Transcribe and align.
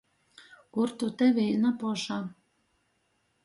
Kur 0.77 0.93
tu 1.03 1.11
te 1.21 1.29
vīna 1.37 1.75
poša? 1.85 2.21